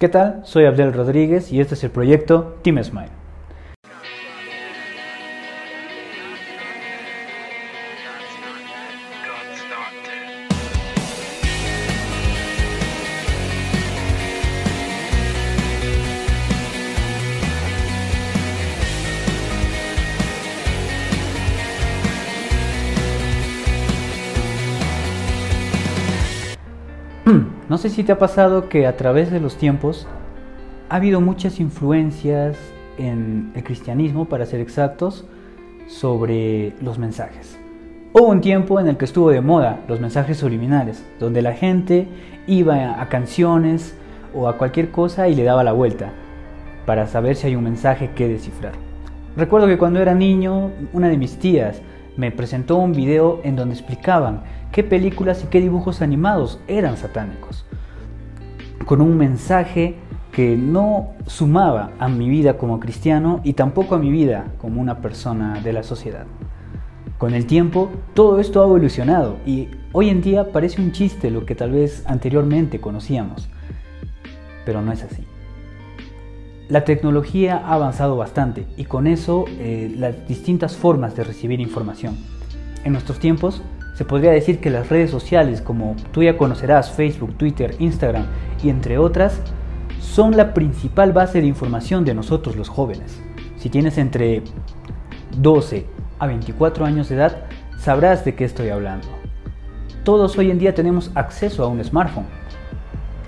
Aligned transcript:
¿Qué 0.00 0.08
tal? 0.08 0.40
Soy 0.44 0.64
Abdel 0.64 0.94
Rodríguez 0.94 1.52
y 1.52 1.60
este 1.60 1.74
es 1.74 1.84
el 1.84 1.90
proyecto 1.90 2.56
Team 2.62 2.82
Smile. 2.82 3.19
No 27.70 27.78
sé 27.78 27.88
si 27.88 28.02
te 28.02 28.10
ha 28.10 28.18
pasado 28.18 28.68
que 28.68 28.88
a 28.88 28.96
través 28.96 29.30
de 29.30 29.38
los 29.38 29.54
tiempos 29.54 30.08
ha 30.88 30.96
habido 30.96 31.20
muchas 31.20 31.60
influencias 31.60 32.58
en 32.98 33.52
el 33.54 33.62
cristianismo, 33.62 34.24
para 34.24 34.44
ser 34.44 34.58
exactos, 34.58 35.24
sobre 35.86 36.72
los 36.82 36.98
mensajes. 36.98 37.60
Hubo 38.12 38.26
un 38.26 38.40
tiempo 38.40 38.80
en 38.80 38.88
el 38.88 38.96
que 38.96 39.04
estuvo 39.04 39.30
de 39.30 39.40
moda 39.40 39.84
los 39.86 40.00
mensajes 40.00 40.38
subliminales, 40.38 41.06
donde 41.20 41.42
la 41.42 41.52
gente 41.52 42.08
iba 42.48 43.00
a 43.00 43.08
canciones 43.08 43.96
o 44.34 44.48
a 44.48 44.58
cualquier 44.58 44.90
cosa 44.90 45.28
y 45.28 45.36
le 45.36 45.44
daba 45.44 45.62
la 45.62 45.70
vuelta 45.70 46.10
para 46.86 47.06
saber 47.06 47.36
si 47.36 47.46
hay 47.46 47.54
un 47.54 47.62
mensaje 47.62 48.10
que 48.16 48.26
descifrar. 48.26 48.72
Recuerdo 49.36 49.68
que 49.68 49.78
cuando 49.78 50.00
era 50.00 50.16
niño, 50.16 50.72
una 50.92 51.08
de 51.08 51.18
mis 51.18 51.38
tías 51.38 51.80
me 52.16 52.32
presentó 52.32 52.78
un 52.78 52.90
video 52.90 53.40
en 53.44 53.54
donde 53.54 53.76
explicaban 53.76 54.42
qué 54.72 54.84
películas 54.84 55.44
y 55.44 55.48
qué 55.48 55.60
dibujos 55.60 56.02
animados 56.02 56.60
eran 56.68 56.96
satánicos, 56.96 57.64
con 58.86 59.00
un 59.00 59.16
mensaje 59.16 59.96
que 60.32 60.56
no 60.56 61.10
sumaba 61.26 61.92
a 61.98 62.08
mi 62.08 62.28
vida 62.28 62.56
como 62.56 62.78
cristiano 62.78 63.40
y 63.42 63.54
tampoco 63.54 63.94
a 63.94 63.98
mi 63.98 64.10
vida 64.10 64.52
como 64.58 64.80
una 64.80 64.98
persona 64.98 65.60
de 65.60 65.72
la 65.72 65.82
sociedad. 65.82 66.26
Con 67.18 67.34
el 67.34 67.46
tiempo, 67.46 67.90
todo 68.14 68.40
esto 68.40 68.62
ha 68.62 68.64
evolucionado 68.64 69.36
y 69.44 69.68
hoy 69.92 70.08
en 70.08 70.22
día 70.22 70.52
parece 70.52 70.80
un 70.80 70.92
chiste 70.92 71.30
lo 71.30 71.44
que 71.44 71.54
tal 71.54 71.72
vez 71.72 72.04
anteriormente 72.06 72.80
conocíamos, 72.80 73.48
pero 74.64 74.80
no 74.80 74.92
es 74.92 75.02
así. 75.02 75.26
La 76.68 76.84
tecnología 76.84 77.56
ha 77.58 77.74
avanzado 77.74 78.16
bastante 78.16 78.64
y 78.76 78.84
con 78.84 79.08
eso 79.08 79.44
eh, 79.58 79.92
las 79.98 80.28
distintas 80.28 80.76
formas 80.76 81.16
de 81.16 81.24
recibir 81.24 81.60
información. 81.60 82.16
En 82.84 82.92
nuestros 82.92 83.18
tiempos 83.18 83.62
se 84.00 84.06
podría 84.06 84.30
decir 84.30 84.60
que 84.60 84.70
las 84.70 84.88
redes 84.88 85.10
sociales 85.10 85.60
como 85.60 85.94
tú 86.10 86.22
ya 86.22 86.38
conocerás, 86.38 86.90
Facebook, 86.90 87.36
Twitter, 87.36 87.76
Instagram 87.80 88.24
y 88.64 88.70
entre 88.70 88.96
otras, 88.96 89.42
son 90.00 90.38
la 90.38 90.54
principal 90.54 91.12
base 91.12 91.42
de 91.42 91.46
información 91.46 92.06
de 92.06 92.14
nosotros 92.14 92.56
los 92.56 92.70
jóvenes. 92.70 93.20
Si 93.58 93.68
tienes 93.68 93.98
entre 93.98 94.40
12 95.36 95.84
a 96.18 96.26
24 96.28 96.86
años 96.86 97.10
de 97.10 97.16
edad, 97.16 97.44
sabrás 97.78 98.24
de 98.24 98.34
qué 98.34 98.46
estoy 98.46 98.70
hablando. 98.70 99.06
Todos 100.02 100.38
hoy 100.38 100.50
en 100.50 100.58
día 100.58 100.74
tenemos 100.74 101.10
acceso 101.14 101.62
a 101.62 101.68
un 101.68 101.84
smartphone, 101.84 102.24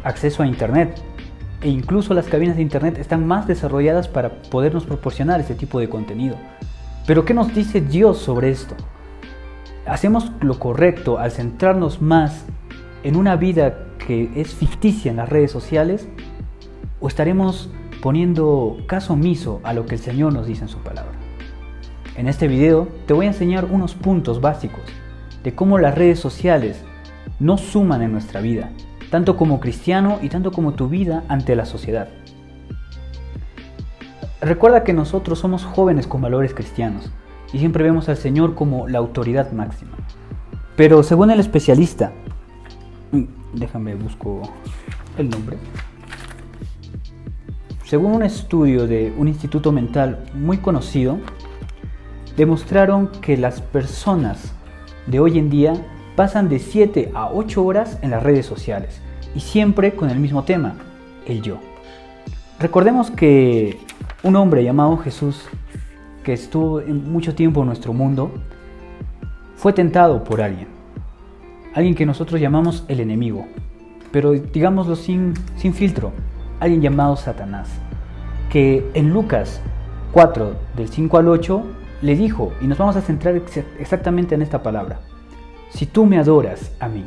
acceso 0.04 0.42
a 0.42 0.46
Internet, 0.46 1.02
e 1.60 1.68
incluso 1.68 2.14
las 2.14 2.28
cabinas 2.28 2.56
de 2.56 2.62
Internet 2.62 2.96
están 2.96 3.26
más 3.26 3.46
desarrolladas 3.46 4.08
para 4.08 4.30
podernos 4.30 4.86
proporcionar 4.86 5.38
este 5.38 5.54
tipo 5.54 5.80
de 5.80 5.90
contenido. 5.90 6.36
Pero 7.06 7.26
¿qué 7.26 7.34
nos 7.34 7.54
dice 7.54 7.82
Dios 7.82 8.16
sobre 8.16 8.48
esto? 8.48 8.74
¿Hacemos 9.86 10.30
lo 10.40 10.58
correcto 10.58 11.18
al 11.18 11.32
centrarnos 11.32 12.00
más 12.00 12.44
en 13.02 13.16
una 13.16 13.36
vida 13.36 13.86
que 14.06 14.30
es 14.36 14.54
ficticia 14.54 15.10
en 15.10 15.16
las 15.16 15.28
redes 15.28 15.50
sociales? 15.50 16.08
¿O 17.00 17.08
estaremos 17.08 17.70
poniendo 18.00 18.78
caso 18.86 19.14
omiso 19.14 19.60
a 19.64 19.72
lo 19.72 19.86
que 19.86 19.96
el 19.96 20.00
Señor 20.00 20.32
nos 20.32 20.46
dice 20.46 20.62
en 20.62 20.68
su 20.68 20.78
palabra? 20.78 21.12
En 22.16 22.28
este 22.28 22.46
video 22.46 22.88
te 23.06 23.14
voy 23.14 23.26
a 23.26 23.30
enseñar 23.30 23.64
unos 23.64 23.94
puntos 23.94 24.40
básicos 24.40 24.82
de 25.42 25.54
cómo 25.54 25.78
las 25.78 25.94
redes 25.94 26.20
sociales 26.20 26.84
no 27.40 27.58
suman 27.58 28.02
en 28.02 28.12
nuestra 28.12 28.40
vida 28.40 28.70
tanto 29.12 29.36
como 29.36 29.60
cristiano 29.60 30.18
y 30.22 30.30
tanto 30.30 30.52
como 30.52 30.72
tu 30.72 30.88
vida 30.88 31.22
ante 31.28 31.54
la 31.54 31.66
sociedad. 31.66 32.08
Recuerda 34.40 34.84
que 34.84 34.94
nosotros 34.94 35.38
somos 35.38 35.66
jóvenes 35.66 36.06
con 36.06 36.22
valores 36.22 36.54
cristianos 36.54 37.10
y 37.52 37.58
siempre 37.58 37.84
vemos 37.84 38.08
al 38.08 38.16
Señor 38.16 38.54
como 38.54 38.88
la 38.88 38.98
autoridad 38.98 39.52
máxima. 39.52 39.92
Pero 40.76 41.02
según 41.02 41.30
el 41.30 41.40
especialista, 41.40 42.12
mm, 43.12 43.24
déjame 43.54 43.94
busco 43.94 44.42
el 45.18 45.28
nombre. 45.28 45.58
Según 47.84 48.12
un 48.12 48.22
estudio 48.22 48.86
de 48.86 49.12
un 49.18 49.28
instituto 49.28 49.70
mental 49.70 50.24
muy 50.34 50.56
conocido, 50.58 51.18
demostraron 52.36 53.08
que 53.08 53.36
las 53.36 53.60
personas 53.60 54.54
de 55.06 55.20
hoy 55.20 55.38
en 55.38 55.50
día 55.50 55.74
pasan 56.16 56.48
de 56.48 56.58
7 56.58 57.12
a 57.14 57.30
8 57.30 57.62
horas 57.64 57.98
en 58.02 58.10
las 58.10 58.22
redes 58.22 58.46
sociales 58.46 59.00
y 59.34 59.40
siempre 59.40 59.94
con 59.94 60.10
el 60.10 60.18
mismo 60.18 60.44
tema, 60.44 60.74
el 61.26 61.42
yo. 61.42 61.58
Recordemos 62.58 63.10
que 63.10 63.78
un 64.22 64.36
hombre 64.36 64.62
llamado 64.62 64.96
Jesús, 64.98 65.44
que 66.22 66.32
estuvo 66.32 66.80
mucho 66.80 67.34
tiempo 67.34 67.60
en 67.60 67.66
nuestro 67.66 67.92
mundo, 67.92 68.30
fue 69.56 69.72
tentado 69.72 70.24
por 70.24 70.40
alguien, 70.40 70.68
alguien 71.74 71.94
que 71.94 72.06
nosotros 72.06 72.40
llamamos 72.40 72.84
el 72.88 73.00
enemigo, 73.00 73.46
pero 74.10 74.32
digámoslo 74.32 74.96
sin, 74.96 75.34
sin 75.56 75.74
filtro, 75.74 76.12
alguien 76.60 76.80
llamado 76.82 77.16
Satanás, 77.16 77.68
que 78.50 78.88
en 78.94 79.12
Lucas 79.12 79.60
4, 80.12 80.54
del 80.76 80.88
5 80.88 81.18
al 81.18 81.28
8, 81.28 81.62
le 82.02 82.16
dijo, 82.16 82.52
y 82.60 82.66
nos 82.66 82.78
vamos 82.78 82.96
a 82.96 83.00
centrar 83.00 83.40
exactamente 83.78 84.34
en 84.34 84.42
esta 84.42 84.62
palabra, 84.62 85.00
si 85.70 85.86
tú 85.86 86.06
me 86.06 86.18
adoras 86.18 86.72
a 86.80 86.88
mí. 86.88 87.04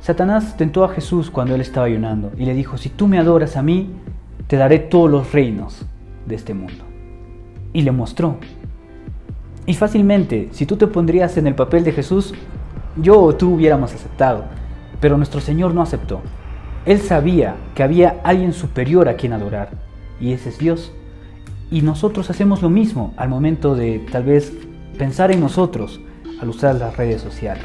Satanás 0.00 0.56
tentó 0.56 0.84
a 0.84 0.88
Jesús 0.90 1.30
cuando 1.30 1.54
él 1.54 1.62
estaba 1.62 1.86
ayunando 1.86 2.32
y 2.36 2.44
le 2.44 2.52
dijo, 2.52 2.76
si 2.76 2.90
tú 2.90 3.08
me 3.08 3.18
adoras 3.18 3.56
a 3.56 3.62
mí, 3.62 3.90
te 4.48 4.56
daré 4.56 4.78
todos 4.78 5.10
los 5.10 5.32
reinos 5.32 5.86
de 6.26 6.34
este 6.34 6.54
mundo. 6.54 6.84
Y 7.72 7.82
le 7.82 7.92
mostró. 7.92 8.36
Y 9.66 9.74
fácilmente, 9.74 10.48
si 10.52 10.66
tú 10.66 10.76
te 10.76 10.86
pondrías 10.86 11.36
en 11.36 11.46
el 11.46 11.54
papel 11.54 11.84
de 11.84 11.92
Jesús, 11.92 12.34
yo 12.96 13.20
o 13.20 13.34
tú 13.34 13.54
hubiéramos 13.54 13.94
aceptado, 13.94 14.44
pero 15.00 15.16
nuestro 15.16 15.40
Señor 15.40 15.74
no 15.74 15.82
aceptó. 15.82 16.20
Él 16.86 16.98
sabía 16.98 17.56
que 17.74 17.82
había 17.82 18.20
alguien 18.24 18.52
superior 18.52 19.08
a 19.08 19.16
quien 19.16 19.32
adorar, 19.32 19.70
y 20.20 20.32
ese 20.32 20.50
es 20.50 20.58
Dios. 20.58 20.92
Y 21.70 21.80
nosotros 21.80 22.30
hacemos 22.30 22.62
lo 22.62 22.68
mismo 22.68 23.14
al 23.16 23.28
momento 23.28 23.74
de 23.74 24.04
tal 24.12 24.24
vez 24.24 24.52
pensar 24.98 25.32
en 25.32 25.40
nosotros, 25.40 26.00
al 26.40 26.48
usar 26.50 26.74
las 26.74 26.96
redes 26.96 27.22
sociales. 27.22 27.64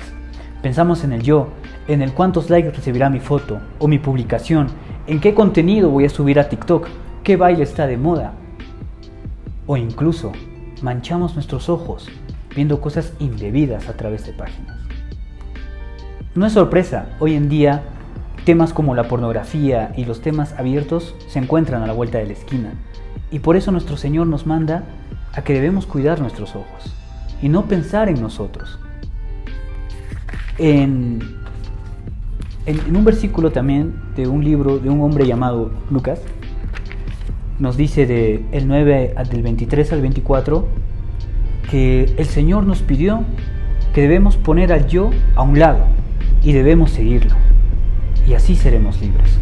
Pensamos 0.61 1.03
en 1.03 1.13
el 1.13 1.21
yo, 1.21 1.49
en 1.87 2.01
el 2.01 2.13
cuántos 2.13 2.49
likes 2.49 2.71
recibirá 2.71 3.09
mi 3.09 3.19
foto 3.19 3.59
o 3.77 3.87
mi 3.87 3.99
publicación, 3.99 4.67
en 5.07 5.19
qué 5.19 5.33
contenido 5.33 5.89
voy 5.89 6.05
a 6.05 6.09
subir 6.09 6.39
a 6.39 6.49
TikTok, 6.49 6.87
qué 7.23 7.35
baile 7.35 7.63
está 7.63 7.87
de 7.87 7.97
moda. 7.97 8.33
O 9.71 9.77
incluso 9.77 10.31
manchamos 10.81 11.35
nuestros 11.35 11.69
ojos 11.69 12.09
viendo 12.55 12.81
cosas 12.81 13.13
indebidas 13.19 13.87
a 13.87 13.93
través 13.93 14.25
de 14.25 14.33
páginas. 14.33 14.75
No 16.33 16.47
es 16.47 16.53
sorpresa, 16.53 17.09
hoy 17.19 17.35
en 17.35 17.49
día 17.49 17.83
temas 18.45 18.73
como 18.73 18.95
la 18.95 19.07
pornografía 19.07 19.93
y 19.95 20.05
los 20.05 20.21
temas 20.21 20.53
abiertos 20.53 21.13
se 21.27 21.37
encuentran 21.37 21.83
a 21.83 21.85
la 21.85 21.93
vuelta 21.93 22.17
de 22.17 22.25
la 22.25 22.33
esquina. 22.33 22.73
Y 23.29 23.37
por 23.37 23.55
eso 23.57 23.71
nuestro 23.71 23.95
Señor 23.95 24.25
nos 24.25 24.47
manda 24.47 24.85
a 25.33 25.43
que 25.43 25.53
debemos 25.53 25.85
cuidar 25.85 26.19
nuestros 26.19 26.55
ojos 26.55 26.91
y 27.39 27.47
no 27.47 27.65
pensar 27.65 28.09
en 28.09 28.19
nosotros. 28.19 28.79
En, 30.57 31.19
en, 32.65 32.95
un 32.95 33.05
versículo 33.05 33.51
también 33.51 33.93
de 34.15 34.27
un 34.27 34.43
libro 34.43 34.79
de 34.79 34.89
un 34.89 34.99
hombre 35.01 35.27
llamado 35.27 35.69
Lucas, 35.91 36.21
nos 37.59 37.75
dice 37.75 38.43
el 38.51 38.67
9 38.67 39.15
del 39.29 39.41
23 39.43 39.93
al 39.93 40.01
24 40.01 40.65
que 41.69 42.13
el 42.17 42.25
Señor 42.25 42.65
nos 42.65 42.81
pidió 42.81 43.23
que 43.93 44.01
debemos 44.01 44.37
poner 44.37 44.71
al 44.71 44.87
yo 44.87 45.11
a 45.35 45.43
un 45.43 45.59
lado 45.59 45.85
y 46.41 46.53
debemos 46.53 46.91
seguirlo. 46.91 47.35
Y 48.27 48.33
así 48.33 48.55
seremos 48.55 49.01
libres. 49.01 49.39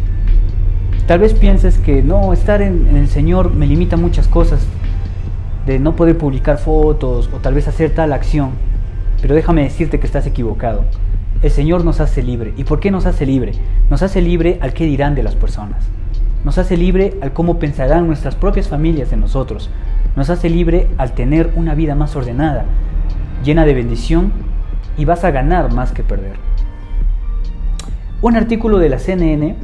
Tal 1.06 1.20
vez 1.20 1.32
pienses 1.32 1.78
que 1.78 2.02
no, 2.02 2.32
estar 2.32 2.60
en, 2.60 2.96
el 2.96 3.08
Señor 3.08 3.54
me 3.54 3.66
limita 3.66 3.96
muchas 3.96 4.28
cosas, 4.28 4.66
de 5.64 5.78
no 5.78 5.96
poder 5.96 6.18
publicar 6.18 6.58
fotos 6.58 7.30
o 7.32 7.38
tal 7.38 7.54
vez 7.54 7.68
hacer 7.68 7.90
tal 7.94 8.12
acción. 8.12 8.50
Pero 9.20 9.34
déjame 9.34 9.62
decirte 9.62 10.00
que 10.00 10.06
estás 10.06 10.26
equivocado. 10.26 10.84
El 11.42 11.50
Señor 11.50 11.84
nos 11.84 12.00
hace 12.00 12.22
libre. 12.22 12.52
¿Y 12.56 12.64
por 12.64 12.80
qué 12.80 12.90
nos 12.90 13.06
hace 13.06 13.26
libre? 13.26 13.52
Nos 13.90 14.02
hace 14.02 14.20
libre 14.20 14.58
al 14.60 14.72
qué 14.72 14.84
dirán 14.84 15.14
de 15.14 15.22
las 15.22 15.34
personas. 15.34 15.84
Nos 16.44 16.58
hace 16.58 16.76
libre 16.76 17.18
al 17.20 17.32
cómo 17.32 17.58
pensarán 17.58 18.06
nuestras 18.06 18.34
propias 18.34 18.68
familias 18.68 19.10
de 19.10 19.16
nosotros. 19.16 19.70
Nos 20.16 20.30
hace 20.30 20.48
libre 20.48 20.88
al 20.98 21.12
tener 21.12 21.52
una 21.56 21.74
vida 21.74 21.94
más 21.94 22.14
ordenada, 22.16 22.64
llena 23.44 23.64
de 23.64 23.74
bendición 23.74 24.32
y 24.96 25.04
vas 25.04 25.24
a 25.24 25.30
ganar 25.30 25.72
más 25.72 25.92
que 25.92 26.02
perder. 26.02 26.36
Un 28.20 28.36
artículo 28.36 28.78
de 28.78 28.88
la 28.88 28.98
CNN 28.98 29.56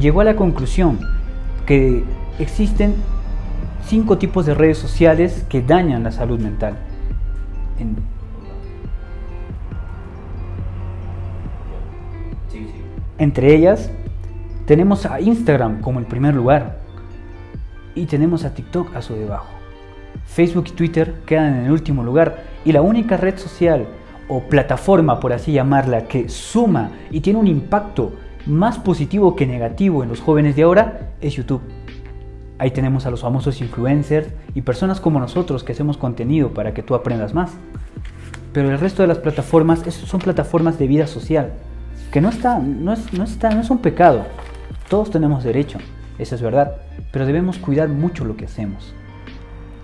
llegó 0.00 0.20
a 0.20 0.24
la 0.24 0.36
conclusión 0.36 0.98
que 1.66 2.04
existen 2.38 2.94
cinco 3.86 4.18
tipos 4.18 4.46
de 4.46 4.54
redes 4.54 4.78
sociales 4.78 5.44
que 5.48 5.62
dañan 5.62 6.02
la 6.02 6.12
salud 6.12 6.38
mental. 6.38 6.76
Entre 13.18 13.54
ellas, 13.54 13.90
tenemos 14.66 15.06
a 15.06 15.20
Instagram 15.20 15.80
como 15.80 15.98
el 15.98 16.06
primer 16.06 16.34
lugar 16.34 16.78
y 17.94 18.06
tenemos 18.06 18.44
a 18.44 18.54
TikTok 18.54 18.96
a 18.96 19.02
su 19.02 19.14
debajo. 19.14 19.48
Facebook 20.26 20.66
y 20.68 20.72
Twitter 20.72 21.20
quedan 21.26 21.58
en 21.58 21.64
el 21.66 21.72
último 21.72 22.02
lugar 22.02 22.44
y 22.64 22.72
la 22.72 22.82
única 22.82 23.16
red 23.16 23.36
social 23.38 23.86
o 24.28 24.40
plataforma, 24.40 25.20
por 25.20 25.32
así 25.32 25.52
llamarla, 25.52 26.06
que 26.06 26.28
suma 26.28 26.90
y 27.10 27.20
tiene 27.20 27.38
un 27.38 27.46
impacto 27.46 28.14
más 28.46 28.78
positivo 28.78 29.36
que 29.36 29.46
negativo 29.46 30.02
en 30.02 30.08
los 30.08 30.20
jóvenes 30.20 30.56
de 30.56 30.62
ahora 30.62 31.12
es 31.20 31.34
YouTube. 31.34 31.62
Ahí 32.58 32.70
tenemos 32.70 33.04
a 33.04 33.10
los 33.10 33.22
famosos 33.22 33.60
influencers 33.60 34.28
y 34.54 34.62
personas 34.62 35.00
como 35.00 35.18
nosotros 35.18 35.64
que 35.64 35.72
hacemos 35.72 35.98
contenido 35.98 36.54
para 36.54 36.72
que 36.72 36.82
tú 36.82 36.94
aprendas 36.94 37.34
más. 37.34 37.52
Pero 38.52 38.70
el 38.70 38.78
resto 38.78 39.02
de 39.02 39.08
las 39.08 39.18
plataformas 39.18 39.80
son 39.80 40.20
plataformas 40.20 40.78
de 40.78 40.86
vida 40.86 41.06
social, 41.06 41.52
que 42.12 42.20
no, 42.20 42.28
está, 42.28 42.60
no, 42.60 42.92
es, 42.92 43.12
no, 43.12 43.24
está, 43.24 43.50
no 43.50 43.60
es 43.60 43.70
un 43.70 43.78
pecado. 43.78 44.24
Todos 44.88 45.10
tenemos 45.10 45.44
derecho, 45.44 45.78
eso 46.18 46.34
es 46.34 46.42
verdad, 46.42 46.76
pero 47.10 47.26
debemos 47.26 47.58
cuidar 47.58 47.88
mucho 47.88 48.24
lo 48.24 48.36
que 48.36 48.44
hacemos. 48.44 48.94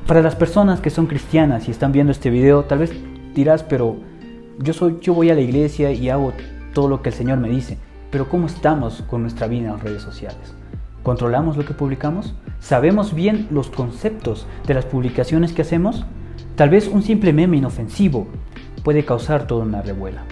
Para 0.07 0.23
las 0.23 0.37
personas 0.37 0.81
que 0.81 0.91
son 0.91 1.07
cristianas 1.07 1.69
y 1.69 1.71
están 1.71 1.93
viendo 1.93 2.13
este 2.13 2.31
video, 2.31 2.65
tal 2.65 2.81
vez 2.81 2.93
dirás, 3.35 3.63
pero 3.63 3.97
yo, 4.59 4.73
soy, 4.73 4.99
yo 5.01 5.15
voy 5.15 5.31
a 5.31 5.35
la 5.35 5.41
iglesia 5.41 5.93
y 5.93 6.11
hago 6.11 6.33
todo 6.75 6.89
lo 6.89 7.03
que 7.03 7.09
el 7.09 7.15
Señor 7.15 7.39
me 7.39 7.49
dice, 7.49 7.79
pero 8.11 8.29
¿cómo 8.29 8.47
estamos 8.47 9.03
con 9.03 9.23
nuestra 9.23 9.47
vida 9.47 9.69
en 9.69 9.73
las 9.73 9.83
redes 9.83 10.03
sociales? 10.03 10.55
¿Controlamos 11.03 11.57
lo 11.57 11.65
que 11.65 11.75
publicamos? 11.75 12.35
¿Sabemos 12.59 13.15
bien 13.15 13.49
los 13.51 13.71
conceptos 13.71 14.47
de 14.67 14.75
las 14.75 14.85
publicaciones 14.85 15.53
que 15.53 15.63
hacemos? 15.63 16.05
Tal 16.57 16.69
vez 16.69 16.89
un 16.89 17.03
simple 17.03 17.33
meme 17.33 17.57
inofensivo 17.57 18.27
puede 18.85 19.05
causar 19.05 19.47
toda 19.47 19.65
una 19.65 19.81
revuela. 19.81 20.25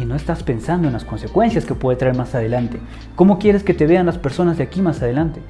Y 0.00 0.06
no 0.06 0.16
estás 0.16 0.42
pensando 0.42 0.86
en 0.86 0.94
las 0.94 1.04
consecuencias 1.04 1.66
que 1.66 1.74
puede 1.74 1.98
traer 1.98 2.16
más 2.16 2.34
adelante. 2.34 2.80
¿Cómo 3.16 3.38
quieres 3.38 3.62
que 3.62 3.74
te 3.74 3.86
vean 3.86 4.06
las 4.06 4.16
personas 4.16 4.56
de 4.56 4.64
aquí 4.64 4.80
más 4.80 5.02
adelante? 5.02 5.42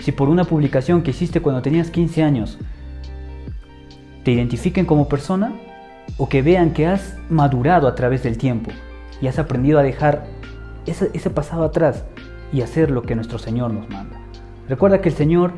Si 0.00 0.10
por 0.10 0.28
una 0.28 0.42
publicación 0.42 1.02
que 1.02 1.12
hiciste 1.12 1.40
cuando 1.40 1.62
tenías 1.62 1.90
15 1.90 2.24
años 2.24 2.58
te 4.24 4.32
identifiquen 4.32 4.84
como 4.84 5.08
persona 5.08 5.52
o 6.16 6.28
que 6.28 6.42
vean 6.42 6.72
que 6.72 6.88
has 6.88 7.16
madurado 7.28 7.86
a 7.86 7.94
través 7.94 8.24
del 8.24 8.36
tiempo 8.36 8.72
y 9.20 9.28
has 9.28 9.38
aprendido 9.38 9.78
a 9.78 9.84
dejar 9.84 10.26
ese, 10.86 11.30
pasado 11.30 11.62
atrás 11.62 12.04
y 12.52 12.62
hacer 12.62 12.90
lo 12.90 13.02
que 13.02 13.14
nuestro 13.14 13.38
Señor 13.38 13.72
nos 13.72 13.88
manda. 13.90 14.18
Recuerda 14.68 15.00
que 15.02 15.10
el 15.10 15.14
Señor 15.14 15.52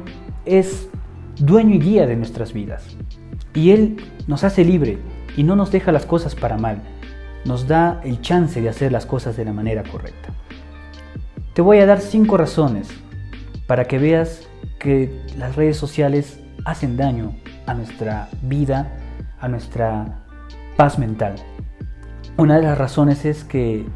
es 0.45 0.91
dueño 1.39 1.77
y 1.77 1.79
guía 1.79 2.07
de 2.07 2.17
nuestras 2.17 2.53
vidas. 2.53 2.85
Y 3.55 3.71
Él 3.71 3.97
nos 4.27 4.45
hace 4.45 4.63
libre 4.63 4.99
y 5.39 5.43
no 5.43 5.57
nos 5.57 5.73
deja 5.73 5.91
las 5.91 6.05
cosas 6.05 6.35
para 6.35 6.59
mal. 6.59 6.83
Nos 7.47 7.69
da 7.69 8.01
el 8.03 8.21
chance 8.21 8.61
de 8.61 8.69
hacer 8.69 8.91
las 8.91 9.07
cosas 9.07 9.37
de 9.37 9.45
la 9.45 9.53
manera 9.53 9.85
correcta. 9.85 10.31
Te 11.55 11.63
voy 11.63 11.79
a 11.79 11.87
dar 11.87 12.01
cinco 12.01 12.37
razones 12.37 12.89
para 13.69 13.85
que 13.85 13.99
veas 13.99 14.49
que 14.81 15.23
las 15.39 15.55
redes 15.55 15.77
sociales 15.77 16.41
hacen 16.65 16.97
daño 16.97 17.37
a 17.67 17.75
nuestra 17.75 18.29
vida, 18.43 18.93
a 19.41 19.49
nuestra 19.49 20.25
paz 20.77 20.99
mental. 20.99 21.37
Una 22.37 22.57
de 22.57 22.63
las 22.63 22.77
razones 22.77 23.25
es 23.25 23.45
que 23.45 23.87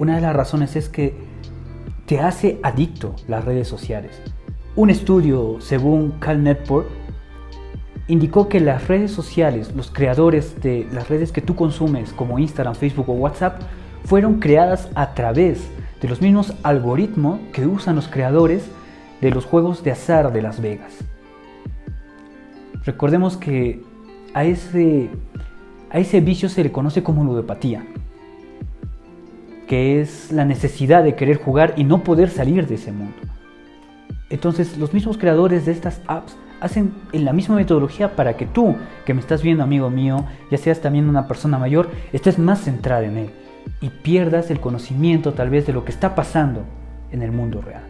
Una 0.00 0.14
de 0.14 0.22
las 0.22 0.34
razones 0.34 0.76
es 0.76 0.88
que 0.88 1.14
te 2.06 2.20
hace 2.20 2.58
adicto 2.62 3.14
las 3.28 3.44
redes 3.44 3.68
sociales. 3.68 4.22
Un 4.74 4.88
estudio, 4.88 5.58
según 5.60 6.12
Cal 6.12 6.42
Network, 6.42 6.88
indicó 8.10 8.48
que 8.48 8.60
las 8.60 8.88
redes 8.88 9.10
sociales, 9.10 9.74
los 9.74 9.90
creadores 9.90 10.60
de 10.60 10.86
las 10.92 11.08
redes 11.08 11.32
que 11.32 11.40
tú 11.40 11.54
consumes 11.54 12.12
como 12.12 12.38
Instagram, 12.38 12.74
Facebook 12.74 13.08
o 13.08 13.12
WhatsApp, 13.12 13.60
fueron 14.04 14.40
creadas 14.40 14.88
a 14.94 15.14
través 15.14 15.68
de 16.00 16.08
los 16.08 16.20
mismos 16.20 16.54
algoritmos 16.62 17.40
que 17.52 17.66
usan 17.66 17.96
los 17.96 18.08
creadores 18.08 18.70
de 19.20 19.30
los 19.30 19.44
juegos 19.44 19.84
de 19.84 19.92
azar 19.92 20.32
de 20.32 20.42
Las 20.42 20.60
Vegas. 20.60 20.92
Recordemos 22.84 23.36
que 23.36 23.82
a 24.34 24.44
ese, 24.44 25.10
a 25.90 25.98
ese 25.98 26.20
vicio 26.20 26.48
se 26.48 26.64
le 26.64 26.72
conoce 26.72 27.02
como 27.02 27.24
ludopatía 27.24 27.84
que 29.70 30.00
es 30.00 30.32
la 30.32 30.44
necesidad 30.44 31.04
de 31.04 31.14
querer 31.14 31.36
jugar 31.36 31.74
y 31.76 31.84
no 31.84 32.02
poder 32.02 32.28
salir 32.28 32.66
de 32.66 32.74
ese 32.74 32.90
mundo. 32.90 33.14
Entonces 34.28 34.76
los 34.78 34.92
mismos 34.92 35.16
creadores 35.16 35.64
de 35.64 35.70
estas 35.70 36.00
apps 36.08 36.36
hacen 36.60 36.92
en 37.12 37.24
la 37.24 37.32
misma 37.32 37.56
metodología 37.56 38.16
para 38.16 38.36
que 38.36 38.46
tú, 38.46 38.76
que 39.04 39.14
me 39.14 39.20
estás 39.20 39.42
viendo 39.42 39.64
amigo 39.64 39.90
mío, 39.90 40.24
ya 40.50 40.58
seas 40.58 40.80
también 40.80 41.08
una 41.08 41.26
persona 41.26 41.58
mayor, 41.58 41.90
estés 42.12 42.38
más 42.38 42.60
centrada 42.60 43.04
en 43.04 43.16
él 43.16 43.30
y 43.80 43.90
pierdas 43.90 44.50
el 44.50 44.60
conocimiento 44.60 45.32
tal 45.32 45.50
vez 45.50 45.66
de 45.66 45.72
lo 45.72 45.84
que 45.84 45.92
está 45.92 46.14
pasando 46.14 46.64
en 47.10 47.22
el 47.22 47.32
mundo 47.32 47.60
real. 47.60 47.82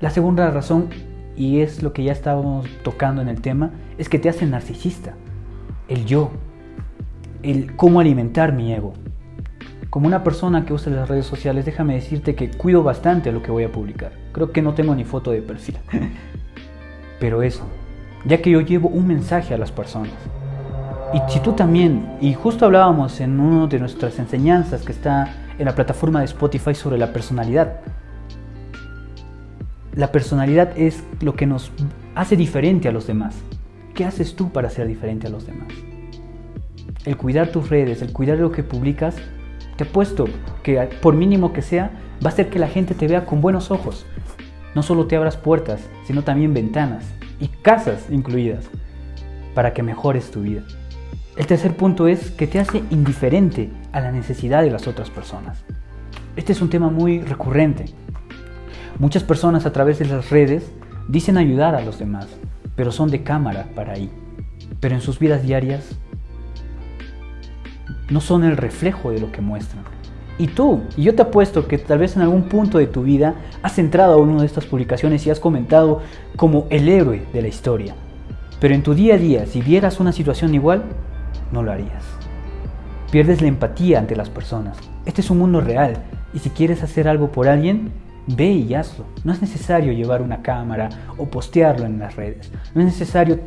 La 0.00 0.10
segunda 0.10 0.50
razón, 0.50 0.88
y 1.36 1.60
es 1.60 1.82
lo 1.82 1.92
que 1.92 2.04
ya 2.04 2.12
estábamos 2.12 2.66
tocando 2.82 3.22
en 3.22 3.28
el 3.28 3.40
tema, 3.40 3.70
es 3.98 4.08
que 4.08 4.18
te 4.18 4.28
hace 4.28 4.46
narcisista. 4.46 5.14
El 5.88 6.06
yo, 6.06 6.30
el 7.42 7.74
cómo 7.76 8.00
alimentar 8.00 8.52
mi 8.52 8.72
ego. 8.72 8.94
Como 9.90 10.06
una 10.06 10.24
persona 10.24 10.64
que 10.64 10.72
usa 10.72 10.92
las 10.92 11.08
redes 11.08 11.26
sociales, 11.26 11.66
déjame 11.66 11.94
decirte 11.94 12.34
que 12.34 12.50
cuido 12.50 12.82
bastante 12.82 13.30
lo 13.30 13.42
que 13.42 13.50
voy 13.50 13.64
a 13.64 13.72
publicar. 13.72 14.12
Creo 14.32 14.50
que 14.50 14.62
no 14.62 14.74
tengo 14.74 14.94
ni 14.94 15.04
foto 15.04 15.32
de 15.32 15.42
perfil. 15.42 15.78
Pero 17.22 17.44
eso, 17.44 17.62
ya 18.24 18.42
que 18.42 18.50
yo 18.50 18.60
llevo 18.62 18.88
un 18.88 19.06
mensaje 19.06 19.54
a 19.54 19.56
las 19.56 19.70
personas. 19.70 20.10
Y 21.14 21.20
si 21.30 21.38
tú 21.38 21.52
también, 21.52 22.16
y 22.20 22.34
justo 22.34 22.64
hablábamos 22.66 23.20
en 23.20 23.38
una 23.38 23.68
de 23.68 23.78
nuestras 23.78 24.18
enseñanzas 24.18 24.82
que 24.82 24.90
está 24.90 25.32
en 25.56 25.66
la 25.66 25.76
plataforma 25.76 26.18
de 26.18 26.24
Spotify 26.24 26.74
sobre 26.74 26.98
la 26.98 27.12
personalidad. 27.12 27.76
La 29.94 30.10
personalidad 30.10 30.76
es 30.76 31.04
lo 31.20 31.36
que 31.36 31.46
nos 31.46 31.70
hace 32.16 32.36
diferente 32.36 32.88
a 32.88 32.92
los 32.92 33.06
demás. 33.06 33.36
¿Qué 33.94 34.04
haces 34.04 34.34
tú 34.34 34.50
para 34.50 34.68
ser 34.68 34.88
diferente 34.88 35.28
a 35.28 35.30
los 35.30 35.46
demás? 35.46 35.68
El 37.04 37.16
cuidar 37.16 37.52
tus 37.52 37.70
redes, 37.70 38.02
el 38.02 38.12
cuidar 38.12 38.38
lo 38.38 38.50
que 38.50 38.64
publicas, 38.64 39.14
te 39.76 39.84
apuesto 39.84 40.24
que 40.64 40.90
por 41.00 41.14
mínimo 41.14 41.52
que 41.52 41.62
sea, 41.62 41.92
va 42.20 42.30
a 42.30 42.32
hacer 42.32 42.50
que 42.50 42.58
la 42.58 42.66
gente 42.66 42.94
te 42.94 43.06
vea 43.06 43.26
con 43.26 43.40
buenos 43.40 43.70
ojos. 43.70 44.06
No 44.74 44.82
solo 44.82 45.06
te 45.06 45.16
abras 45.16 45.36
puertas, 45.36 45.80
sino 46.06 46.22
también 46.22 46.54
ventanas 46.54 47.04
y 47.40 47.48
casas 47.48 48.06
incluidas 48.10 48.64
para 49.54 49.72
que 49.74 49.82
mejores 49.82 50.30
tu 50.30 50.42
vida. 50.42 50.62
El 51.36 51.46
tercer 51.46 51.76
punto 51.76 52.08
es 52.08 52.30
que 52.30 52.46
te 52.46 52.58
hace 52.58 52.82
indiferente 52.90 53.70
a 53.92 54.00
la 54.00 54.12
necesidad 54.12 54.62
de 54.62 54.70
las 54.70 54.86
otras 54.86 55.10
personas. 55.10 55.64
Este 56.36 56.52
es 56.52 56.62
un 56.62 56.70
tema 56.70 56.90
muy 56.90 57.20
recurrente. 57.20 57.86
Muchas 58.98 59.24
personas 59.24 59.66
a 59.66 59.72
través 59.72 59.98
de 59.98 60.06
las 60.06 60.30
redes 60.30 60.70
dicen 61.08 61.36
ayudar 61.36 61.74
a 61.74 61.82
los 61.82 61.98
demás, 61.98 62.28
pero 62.76 62.92
son 62.92 63.10
de 63.10 63.22
cámara 63.22 63.66
para 63.74 63.94
ahí. 63.94 64.10
Pero 64.80 64.94
en 64.94 65.00
sus 65.00 65.18
vidas 65.18 65.42
diarias 65.42 65.96
no 68.10 68.20
son 68.20 68.44
el 68.44 68.56
reflejo 68.56 69.10
de 69.10 69.20
lo 69.20 69.32
que 69.32 69.40
muestran. 69.40 69.84
Y 70.38 70.48
tú, 70.48 70.82
y 70.96 71.02
yo 71.02 71.14
te 71.14 71.22
apuesto 71.22 71.68
que 71.68 71.78
tal 71.78 71.98
vez 71.98 72.16
en 72.16 72.22
algún 72.22 72.44
punto 72.44 72.78
de 72.78 72.86
tu 72.86 73.02
vida 73.02 73.34
has 73.62 73.78
entrado 73.78 74.14
a 74.14 74.16
una 74.16 74.40
de 74.40 74.46
estas 74.46 74.64
publicaciones 74.64 75.26
y 75.26 75.30
has 75.30 75.40
comentado 75.40 76.00
como 76.36 76.66
el 76.70 76.88
héroe 76.88 77.26
de 77.32 77.42
la 77.42 77.48
historia. 77.48 77.94
Pero 78.60 78.74
en 78.74 78.82
tu 78.82 78.94
día 78.94 79.14
a 79.14 79.18
día, 79.18 79.46
si 79.46 79.60
vieras 79.60 80.00
una 80.00 80.12
situación 80.12 80.54
igual, 80.54 80.84
no 81.52 81.62
lo 81.62 81.72
harías. 81.72 82.04
Pierdes 83.10 83.42
la 83.42 83.48
empatía 83.48 83.98
ante 83.98 84.16
las 84.16 84.30
personas. 84.30 84.78
Este 85.04 85.20
es 85.20 85.30
un 85.30 85.38
mundo 85.38 85.60
real 85.60 85.98
y 86.32 86.38
si 86.38 86.50
quieres 86.50 86.82
hacer 86.82 87.08
algo 87.08 87.30
por 87.30 87.48
alguien, 87.48 87.92
ve 88.26 88.50
y 88.50 88.74
hazlo. 88.74 89.04
No 89.24 89.32
es 89.32 89.42
necesario 89.42 89.92
llevar 89.92 90.22
una 90.22 90.42
cámara 90.42 90.88
o 91.18 91.26
postearlo 91.26 91.84
en 91.84 91.98
las 91.98 92.16
redes. 92.16 92.50
No 92.74 92.80
es 92.80 92.86
necesario 92.86 93.40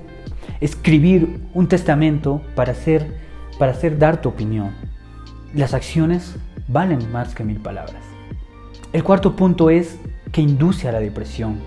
escribir 0.61 1.41
un 1.53 1.67
testamento 1.67 2.41
para 2.55 2.73
hacer 2.73 3.25
para 3.57 3.71
hacer 3.71 3.97
dar 3.97 4.21
tu 4.21 4.29
opinión. 4.29 4.71
Las 5.53 5.73
acciones 5.73 6.35
valen 6.67 7.11
más 7.11 7.35
que 7.35 7.43
mil 7.43 7.59
palabras. 7.59 8.01
El 8.93 9.03
cuarto 9.03 9.35
punto 9.35 9.69
es 9.69 9.99
que 10.31 10.41
induce 10.41 10.87
a 10.87 10.91
la 10.91 10.99
depresión. 10.99 11.59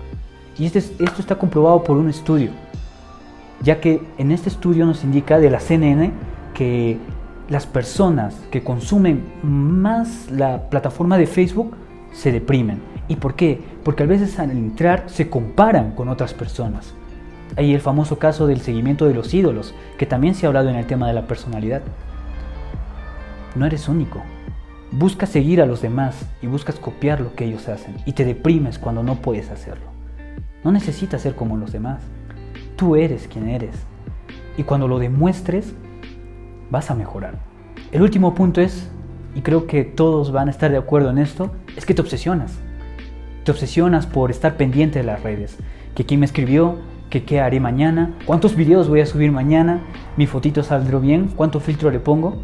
Y 0.57 0.65
este 0.65 0.79
esto 0.79 1.19
está 1.19 1.35
comprobado 1.35 1.83
por 1.83 1.97
un 1.97 2.09
estudio, 2.09 2.51
ya 3.61 3.79
que 3.79 4.01
en 4.17 4.31
este 4.31 4.49
estudio 4.49 4.85
nos 4.85 5.03
indica 5.03 5.39
de 5.39 5.49
la 5.49 5.59
CNN 5.59 6.11
que 6.53 6.97
las 7.49 7.65
personas 7.65 8.35
que 8.51 8.63
consumen 8.63 9.23
más 9.41 10.29
la 10.29 10.69
plataforma 10.69 11.17
de 11.17 11.27
Facebook 11.27 11.75
se 12.11 12.31
deprimen. 12.31 12.81
¿Y 13.07 13.15
por 13.15 13.35
qué? 13.35 13.61
Porque 13.83 14.03
a 14.03 14.07
veces 14.07 14.37
al 14.37 14.51
entrar 14.51 15.05
se 15.07 15.29
comparan 15.29 15.95
con 15.95 16.09
otras 16.09 16.33
personas. 16.33 16.93
Hay 17.55 17.73
el 17.73 17.81
famoso 17.81 18.19
caso 18.19 18.45
del 18.45 18.61
seguimiento 18.61 19.07
de 19.07 19.13
los 19.13 19.33
ídolos, 19.33 19.73
que 19.97 20.05
también 20.05 20.35
se 20.35 20.45
ha 20.45 20.49
hablado 20.49 20.69
en 20.69 20.75
el 20.75 20.85
tema 20.85 21.07
de 21.07 21.13
la 21.13 21.25
personalidad. 21.25 21.81
No 23.55 23.65
eres 23.65 23.87
único. 23.87 24.21
Buscas 24.91 25.29
seguir 25.29 25.61
a 25.61 25.65
los 25.65 25.81
demás 25.81 26.25
y 26.41 26.47
buscas 26.47 26.79
copiar 26.79 27.21
lo 27.21 27.35
que 27.35 27.45
ellos 27.45 27.67
hacen 27.67 27.97
y 28.05 28.13
te 28.13 28.25
deprimes 28.25 28.79
cuando 28.79 29.03
no 29.03 29.15
puedes 29.15 29.49
hacerlo. 29.49 29.85
No 30.63 30.71
necesitas 30.71 31.21
ser 31.21 31.35
como 31.35 31.57
los 31.57 31.71
demás. 31.71 32.03
Tú 32.75 32.95
eres 32.95 33.27
quien 33.27 33.49
eres. 33.49 33.75
Y 34.57 34.63
cuando 34.63 34.87
lo 34.87 34.99
demuestres, 34.99 35.73
vas 36.69 36.91
a 36.91 36.95
mejorar. 36.95 37.39
El 37.91 38.01
último 38.01 38.35
punto 38.35 38.61
es, 38.61 38.89
y 39.35 39.41
creo 39.41 39.67
que 39.67 39.83
todos 39.83 40.31
van 40.31 40.47
a 40.47 40.51
estar 40.51 40.71
de 40.71 40.77
acuerdo 40.77 41.09
en 41.09 41.17
esto, 41.17 41.51
es 41.77 41.85
que 41.85 41.93
te 41.93 42.01
obsesionas. 42.01 42.59
Te 43.43 43.51
obsesionas 43.51 44.05
por 44.05 44.31
estar 44.31 44.57
pendiente 44.57 44.99
de 44.99 45.05
las 45.05 45.23
redes. 45.23 45.57
Que 45.95 46.05
quién 46.05 46.19
me 46.19 46.25
escribió, 46.25 46.77
que 47.09 47.23
qué 47.23 47.39
haré 47.39 47.59
mañana, 47.59 48.15
cuántos 48.25 48.55
videos 48.55 48.89
voy 48.89 49.01
a 49.01 49.05
subir 49.05 49.31
mañana, 49.31 49.81
mi 50.17 50.27
fotito 50.27 50.61
saldrá 50.61 50.99
bien, 50.99 51.29
cuánto 51.35 51.59
filtro 51.59 51.89
le 51.89 51.99
pongo. 51.99 52.43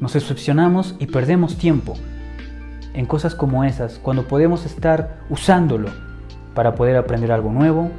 Nos 0.00 0.14
obsesionamos 0.14 0.94
y 0.98 1.06
perdemos 1.06 1.56
tiempo 1.56 1.94
en 2.94 3.06
cosas 3.06 3.34
como 3.34 3.64
esas, 3.64 3.98
cuando 3.98 4.28
podemos 4.28 4.64
estar 4.64 5.20
usándolo 5.28 5.88
para 6.54 6.74
poder 6.74 6.96
aprender 6.96 7.32
algo 7.32 7.52
nuevo, 7.52 7.90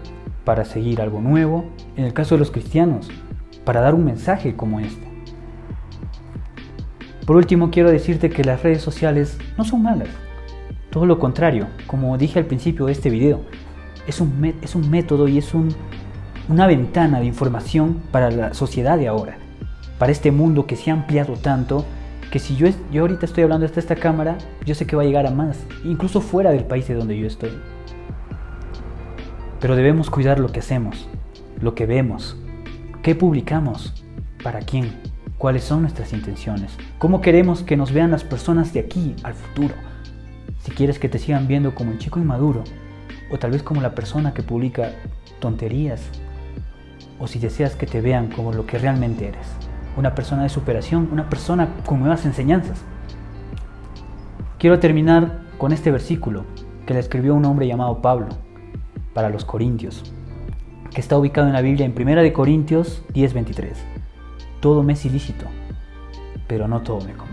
para 0.46 0.65
seguir 0.65 1.01
algo 1.01 1.22
nuevo, 1.22 1.65
en 1.96 2.06
el 2.06 2.13
caso 2.13 2.36
de 2.36 2.39
los 2.39 2.51
cristianos, 2.51 3.10
para 3.65 3.82
dar 3.82 3.96
un 3.96 4.06
mensaje 4.06 4.56
como 4.56 4.79
este. 4.79 5.08
Por 7.25 7.36
último, 7.36 7.70
quiero 7.70 7.91
decirte 7.91 8.29
que 8.29 8.44
las 8.44 8.63
redes 8.63 8.82
sociales 8.82 9.38
no 9.58 9.63
son 9.63 9.84
malas. 9.84 10.10
Todo 10.89 11.06
lo 11.06 11.20
contrario, 11.20 11.68
como 11.86 12.18
dije 12.18 12.39
al 12.39 12.46
principio 12.46 12.88
de 12.88 12.94
este 12.94 13.10
video, 13.10 13.41
es 14.08 14.20
un, 14.22 14.56
es 14.62 14.74
un 14.74 14.89
método 14.89 15.27
y 15.27 15.38
es 15.38 15.53
un, 15.53 15.70
una 16.48 16.65
ventana 16.65 17.20
de 17.20 17.25
información 17.25 18.01
para 18.12 18.32
la 18.32 18.53
sociedad 18.53 18.98
de 18.98 19.08
ahora, 19.08 19.38
para 20.00 20.13
este 20.13 20.32
mundo 20.32 20.65
que 20.65 20.77
se 20.77 20.89
ha 20.89 20.94
ampliado 20.94 21.34
tanto 21.34 21.86
que 22.32 22.39
si 22.39 22.56
yo, 22.56 22.68
yo 22.91 23.01
ahorita 23.01 23.25
estoy 23.25 23.44
hablando 23.44 23.65
hasta 23.65 23.79
esta 23.79 23.96
cámara, 23.96 24.38
yo 24.65 24.74
sé 24.74 24.88
que 24.88 24.96
va 24.96 25.03
a 25.03 25.06
llegar 25.06 25.27
a 25.27 25.32
más, 25.32 25.58
incluso 25.84 26.22
fuera 26.22 26.51
del 26.51 26.63
país 26.63 26.88
de 26.88 26.96
donde 26.96 27.20
yo 27.20 27.27
estoy. 27.27 27.51
Pero 29.60 29.75
debemos 29.75 30.10
cuidar 30.10 30.39
lo 30.39 30.50
que 30.50 30.60
hacemos, 30.60 31.10
lo 31.60 31.75
que 31.75 31.86
vemos, 31.86 32.38
qué 33.03 33.13
publicamos, 33.13 34.06
para 34.41 34.62
quién, 34.62 34.94
cuáles 35.38 35.65
son 35.65 35.82
nuestras 35.82 36.13
intenciones, 36.13 36.77
cómo 36.98 37.20
queremos 37.20 37.63
que 37.63 37.75
nos 37.75 37.91
vean 37.91 38.12
las 38.12 38.24
personas 38.24 38.72
de 38.74 38.79
aquí 38.82 39.15
al 39.24 39.34
futuro. 39.34 39.74
Si 40.63 40.72
quieres 40.72 40.98
que 40.98 41.10
te 41.10 41.20
sigan 41.20 41.48
viendo 41.48 41.75
como 41.75 41.91
el 41.91 41.98
chico 41.98 42.20
inmaduro, 42.20 42.63
o 43.32 43.38
tal 43.38 43.51
vez 43.51 43.63
como 43.63 43.82
la 43.82 43.96
persona 43.96 44.34
que 44.34 44.44
publica 44.44 44.91
tonterías, 45.39 46.01
o 47.18 47.27
si 47.27 47.39
deseas 47.39 47.75
que 47.75 47.86
te 47.86 48.00
vean 48.00 48.27
como 48.27 48.53
lo 48.53 48.65
que 48.65 48.77
realmente 48.77 49.27
eres 49.27 49.68
una 49.98 50.15
persona 50.15 50.43
de 50.43 50.50
superación, 50.50 51.10
una 51.12 51.29
persona 51.29 51.69
con 51.86 52.00
nuevas 52.00 52.25
enseñanzas. 52.25 52.84
Quiero 54.58 54.79
terminar 54.79 55.41
con 55.58 55.72
este 55.72 55.91
versículo 55.91 56.46
que 56.86 56.93
le 56.93 57.00
escribió 57.00 57.36
un 57.36 57.46
hombre 57.46 57.67
llamado 57.67 58.01
Pablo 58.01 58.27
para 59.13 59.29
los 59.29 59.46
Corintios, 59.46 60.03
que 60.91 61.01
está 61.01 61.17
ubicado 61.17 61.48
en 61.48 61.53
la 61.53 61.62
Biblia 61.62 61.86
en 61.86 61.93
1 61.96 62.22
de 62.22 62.34
Corintios 62.34 63.03
10:23. 63.13 63.77
Todo 64.60 64.84
me 64.84 64.93
es 64.93 65.05
ilícito, 65.05 65.46
pero 66.48 66.67
no 66.67 66.81
todo 66.81 67.01
me 67.01 67.13
conviene. 67.13 67.28